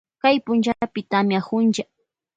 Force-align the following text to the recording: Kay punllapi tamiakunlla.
Kay 0.21 0.35
punllapi 0.45 1.01
tamiakunlla. 1.11 1.83